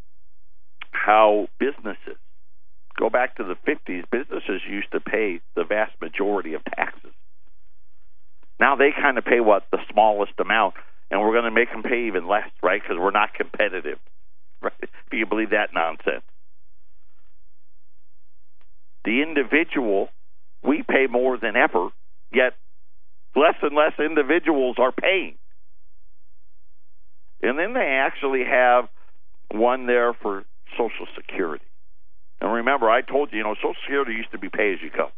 [0.91, 2.17] how businesses
[2.99, 7.11] go back to the 50s, businesses used to pay the vast majority of taxes.
[8.61, 10.75] Now they kind of pay what the smallest amount,
[11.09, 12.79] and we're going to make them pay even less, right?
[12.79, 13.97] Because we're not competitive,
[14.61, 14.71] right?
[14.79, 16.23] If you believe that nonsense.
[19.03, 20.09] The individual,
[20.63, 21.89] we pay more than ever,
[22.31, 22.53] yet
[23.35, 25.33] less and less individuals are paying.
[27.41, 28.89] And then they actually have
[29.49, 30.43] one there for
[30.77, 31.65] Social Security.
[32.39, 34.91] And remember, I told you, you know, Social Security used to be pay as you
[34.95, 35.09] go.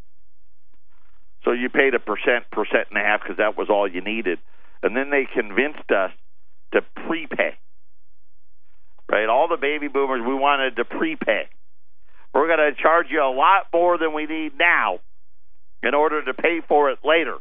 [1.43, 4.39] So you paid a percent, percent and a half because that was all you needed.
[4.81, 6.11] And then they convinced us
[6.73, 7.57] to prepay.
[9.09, 9.27] Right?
[9.27, 11.49] All the baby boomers, we wanted to prepay.
[12.33, 14.99] We're going to charge you a lot more than we need now
[15.83, 17.37] in order to pay for it later.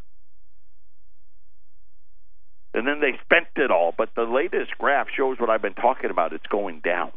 [2.74, 3.94] And then they spent it all.
[3.96, 6.32] But the latest graph shows what I've been talking about.
[6.32, 7.12] It's going down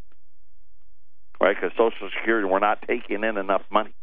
[1.39, 1.55] right?
[1.55, 3.93] Because Social Security, we're not taking in enough money,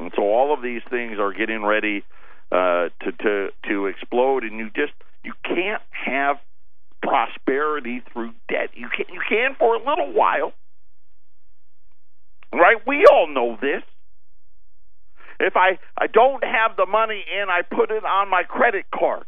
[0.00, 2.02] and so all of these things are getting ready
[2.50, 4.44] uh, to to to explode.
[4.44, 4.92] And you just
[5.22, 6.38] you can't have
[7.02, 8.70] prosperity through debt.
[8.74, 10.52] You can you can for a little while,
[12.52, 12.76] right?
[12.86, 13.82] We all know this.
[15.38, 19.24] If I I don't have the money and I put it on my credit card,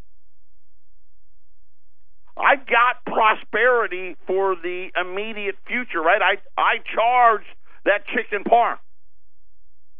[2.36, 6.22] I got prosperity for the immediate future, right?
[6.22, 7.46] I I charged
[7.84, 8.78] that chicken parm.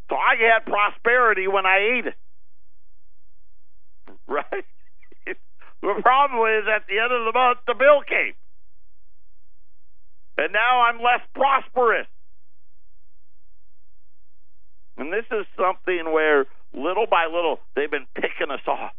[0.09, 2.15] So I had prosperity when I ate it.
[4.25, 4.65] Right?
[5.81, 8.33] the problem is at the end of the month the bill came.
[10.37, 12.07] And now I'm less prosperous.
[14.97, 18.93] And this is something where little by little they've been picking us off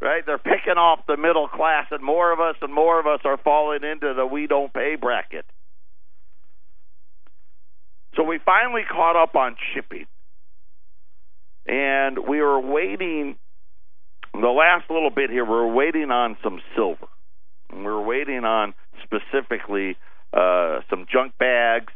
[0.00, 0.24] right?
[0.24, 3.36] They're picking off the middle class, and more of us and more of us are
[3.36, 5.44] falling into the we don't pay bracket.
[8.16, 10.06] So we finally caught up on shipping.
[11.66, 13.36] And we were waiting
[14.32, 17.06] the last little bit here, we were waiting on some silver.
[17.72, 19.96] We were waiting on specifically
[20.32, 21.92] uh, some junk bags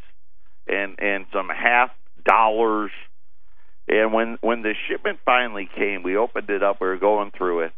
[0.67, 1.91] and and some half
[2.25, 2.91] dollars.
[3.89, 6.81] And when when the shipment finally came, we opened it up.
[6.81, 7.73] We were going through it,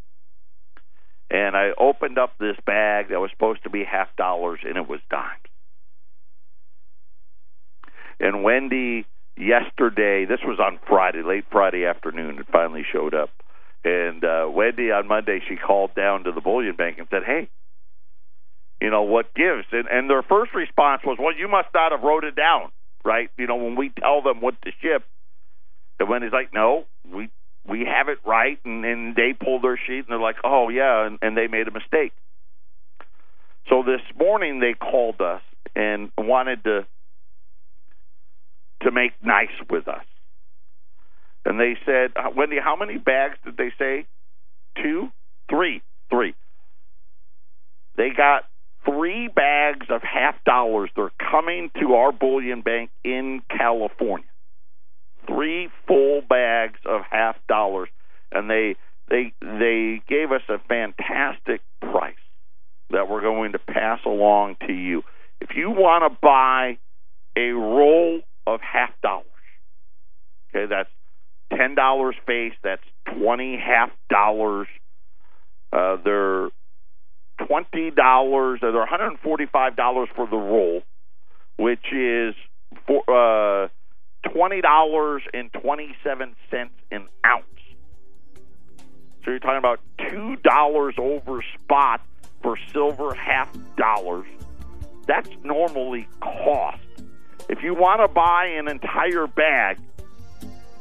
[1.31, 4.89] and I opened up this bag that was supposed to be half dollars, and it
[4.89, 5.41] was dimes.
[8.21, 9.07] And Wendy
[9.37, 13.31] yesterday, this was on Friday, late Friday afternoon, it finally showed up.
[13.85, 17.49] And uh, Wendy on Monday, she called down to the bullion bank and said, "Hey,
[18.81, 22.03] you know what gives?" And, and their first response was, "Well, you must not have
[22.03, 22.73] wrote it down,
[23.05, 23.31] right?
[23.39, 25.05] You know, when we tell them what to ship."
[26.01, 27.31] And Wendy's like, "No, we
[27.69, 31.07] we have it right, and, and they pull their sheet and they're like, oh yeah,
[31.07, 32.13] and, and they made a mistake.
[33.69, 35.43] So this morning they called us
[35.75, 36.87] and wanted to
[38.83, 40.05] to make nice with us,
[41.45, 44.07] and they said, uh, Wendy, how many bags did they say?
[44.83, 45.09] Two,
[45.49, 46.35] three, three.
[47.97, 48.45] They got
[48.85, 50.91] three bags of half dollars.
[50.95, 54.27] They're coming to our bullion bank in California
[55.27, 57.89] three full bags of half dollars,
[58.33, 58.77] and they
[59.09, 62.15] they they gave us a fantastic price
[62.91, 65.03] that we're going to pass along to you.
[65.41, 66.79] If you you want to buy
[67.37, 69.27] a roll of half dollars,
[70.51, 70.91] okay, that's
[71.57, 72.55] ten dollars face.
[72.63, 72.83] That's
[73.19, 74.69] twenty half dollars.
[75.73, 76.49] Uh, they're
[77.47, 78.61] twenty dollars.
[78.61, 80.83] They're one hundred and forty-five dollars for the roll,
[81.57, 82.35] which is
[82.87, 83.69] for uh,
[84.31, 87.45] twenty dollars and twenty-seven cents an ounce.
[89.25, 89.81] So you're talking about
[90.11, 92.01] two dollars over spot
[92.43, 94.27] for silver half dollars.
[95.07, 96.79] That's normally cost.
[97.49, 99.79] If you want to buy an entire bag,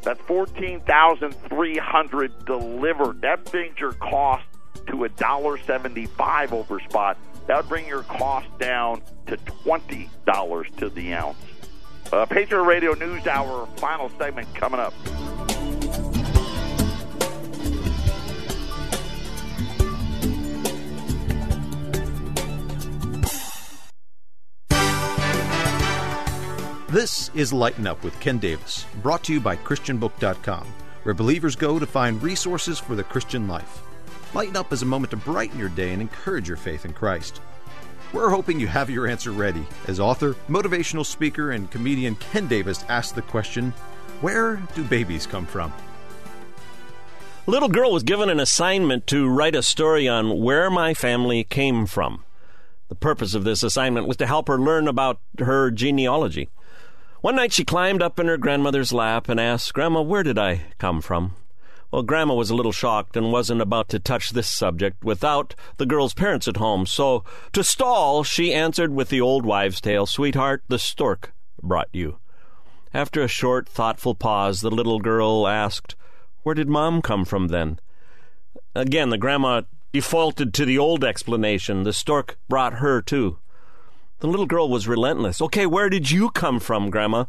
[0.01, 3.21] that's fourteen thousand three hundred delivered.
[3.21, 4.45] That brings your cost
[4.87, 7.17] to a dollar seventy-five over spot.
[7.47, 11.37] That would bring your cost down to twenty dollars to the ounce.
[12.11, 14.93] Uh, Patriot Radio News Hour final segment coming up.
[26.95, 30.65] This is Lighten Up with Ken Davis, brought to you by ChristianBook.com,
[31.03, 33.81] where believers go to find resources for the Christian life.
[34.33, 37.41] Lighten Up is a moment to brighten your day and encourage your faith in Christ.
[38.13, 42.85] We're hoping you have your answer ready as author, motivational speaker, and comedian Ken Davis
[42.87, 43.71] asks the question
[44.21, 45.73] Where do babies come from?
[47.45, 51.43] A little girl was given an assignment to write a story on where my family
[51.43, 52.23] came from.
[52.87, 56.47] The purpose of this assignment was to help her learn about her genealogy.
[57.25, 60.67] One night she climbed up in her grandmother's lap and asked, Grandma, where did I
[60.77, 61.33] come from?
[61.89, 65.87] Well, Grandma was a little shocked and wasn't about to touch this subject without the
[65.87, 67.23] girl's parents at home, so
[67.53, 72.19] to stall, she answered with the old wives' tale, Sweetheart, the stork brought you.
[72.93, 75.95] After a short, thoughtful pause, the little girl asked,
[76.43, 77.79] Where did Mom come from then?
[78.75, 81.85] Again, the grandma defaulted to the old explanation.
[81.85, 83.39] The stork brought her, too.
[84.19, 85.41] The little girl was relentless.
[85.41, 87.25] Okay, where did you come from, Grandma?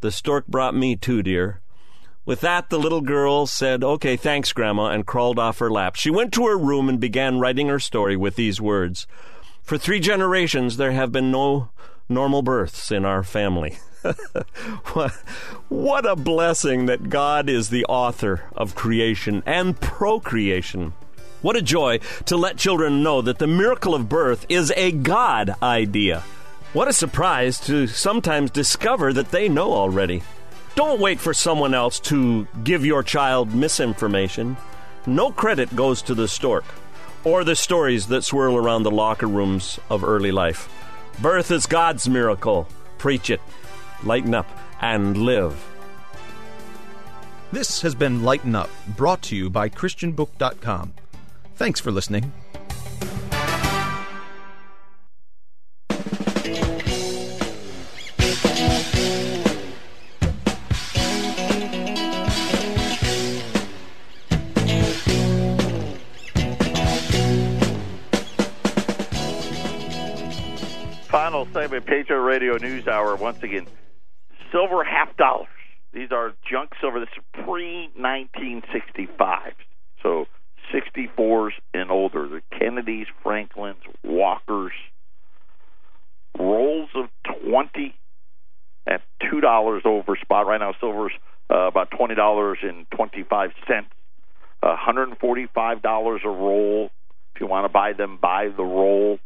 [0.00, 1.60] The stork brought me too, dear.
[2.26, 5.96] With that, the little girl said, Okay, thanks, Grandma, and crawled off her lap.
[5.96, 9.06] She went to her room and began writing her story with these words
[9.62, 11.70] For three generations, there have been no
[12.08, 13.78] normal births in our family.
[15.68, 20.92] what a blessing that God is the author of creation and procreation.
[21.42, 25.54] What a joy to let children know that the miracle of birth is a God
[25.62, 26.22] idea.
[26.72, 30.22] What a surprise to sometimes discover that they know already.
[30.74, 34.56] Don't wait for someone else to give your child misinformation.
[35.06, 36.64] No credit goes to the stork
[37.24, 40.68] or the stories that swirl around the locker rooms of early life.
[41.20, 42.68] Birth is God's miracle.
[42.98, 43.40] Preach it,
[44.04, 44.48] lighten up,
[44.80, 45.66] and live.
[47.52, 50.92] This has been Lighten Up, brought to you by ChristianBook.com.
[51.60, 52.32] Thanks for listening.
[71.08, 73.16] Final segment, Patriot Radio News Hour.
[73.16, 73.66] Once again,
[74.50, 75.46] silver half dollars.
[75.92, 77.00] These are junk silver.
[77.00, 79.52] This is pre 1965.
[80.02, 80.26] So
[80.72, 82.28] 64s and older.
[82.28, 84.72] The Kennedys, Franklins, Walkers.
[86.38, 87.08] Rolls of
[87.48, 87.94] 20
[88.86, 90.46] at $2 over spot.
[90.46, 91.12] Right now, silver's
[91.50, 93.50] uh, about $20.25.
[94.62, 96.90] Uh, $145 a roll.
[97.34, 99.18] If you want to buy them, buy the roll.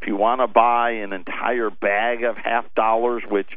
[0.00, 3.48] If you want to buy an entire bag of half dollars, which,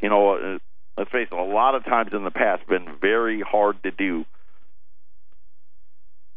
[0.00, 0.58] you know, uh,
[0.96, 4.24] let's face it, a lot of times in the past been very hard to do.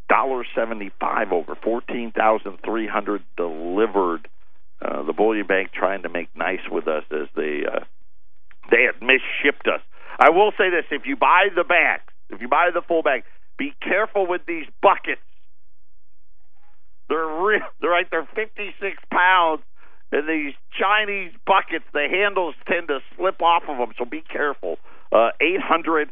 [0.10, 4.28] Dollar seventy five over fourteen thousand three hundred delivered.
[4.82, 7.84] Uh, the bullion bank trying to make nice with us as they uh,
[8.72, 9.82] they had misshipped us.
[10.18, 11.99] I will say this: if you buy the bag,
[12.30, 13.24] if you buy the full bag,
[13.57, 15.22] be careful with these buckets.
[17.10, 17.62] They're real.
[17.82, 19.62] They're like they're fifty six pounds,
[20.12, 23.91] and these Chinese buckets, the handles tend to slip off of them.
[23.97, 24.78] So be careful.
[25.12, 26.10] Uh, eight hundred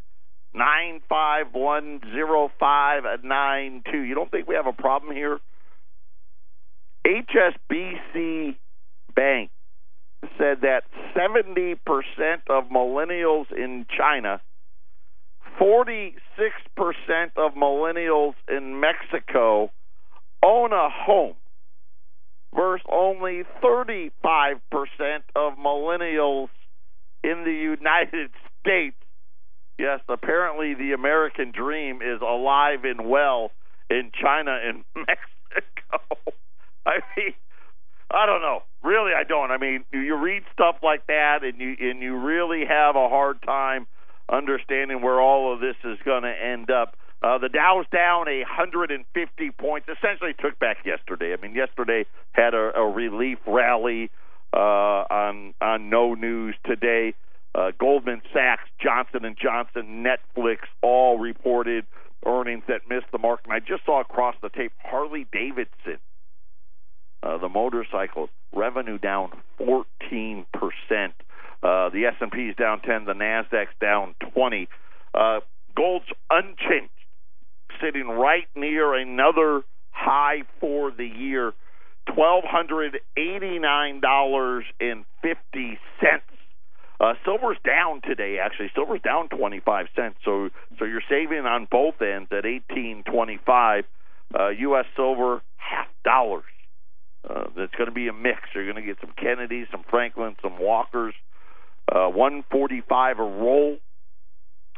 [0.54, 4.00] nine five one zero five nine two.
[4.00, 5.40] You don't think we have a problem here?
[7.06, 8.56] HSBC
[9.16, 9.50] Bank
[10.38, 10.84] said that
[11.16, 11.78] 70%
[12.50, 14.42] of millennials in China,
[15.60, 16.16] 46%
[17.38, 19.72] of millennials in Mexico
[20.44, 21.36] own a home,
[22.56, 24.12] versus only 35%
[25.36, 26.50] of millennials
[27.24, 28.96] in the United States.
[29.78, 33.52] Yes, apparently the American dream is alive and well
[33.90, 36.18] in China and Mexico.
[36.86, 37.34] I mean,
[38.10, 38.64] I don't know.
[38.84, 39.52] really, I don't.
[39.52, 43.42] I mean, you read stuff like that, and you and you really have a hard
[43.44, 43.86] time
[44.32, 46.96] understanding where all of this is going to end up.
[47.22, 49.88] Uh, the Dow's down 150 points.
[49.90, 51.34] Essentially, took back yesterday.
[51.34, 54.10] I mean, yesterday had a, a relief rally
[54.54, 57.14] uh, on on no news today.
[57.58, 61.86] Uh, Goldman Sachs, Johnson and Johnson, Netflix all reported
[62.24, 63.40] earnings that missed the mark.
[63.46, 65.98] And I just saw across the tape Harley Davidson,
[67.24, 71.14] uh, the motorcycles, revenue down 14 percent.
[71.64, 74.70] Uh, the S&P is down 10, the Nasdaq's down 20.
[75.16, 75.40] Uh,
[75.76, 76.92] gold's unchanged,
[77.82, 81.54] sitting right near another high for the year,
[82.14, 86.37] twelve hundred eighty-nine dollars and fifty cents.
[87.00, 88.40] Uh, silver's down today.
[88.44, 90.18] Actually, silver's down twenty-five cents.
[90.26, 93.86] So, so you're saving on both ends at eighteen twenty-five.
[94.38, 94.86] Uh, U.S.
[94.96, 96.44] silver half dollars.
[97.28, 98.40] Uh, it's going to be a mix.
[98.56, 101.14] You're going to get some Kennedys, some Franklin, some Walkers.
[101.92, 103.78] Uh, one forty-five a roll,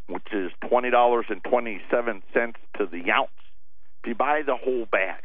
[0.08, 3.30] which is twenty dollars and twenty-seven cents to the ounce.
[4.04, 5.24] If you buy the whole bag,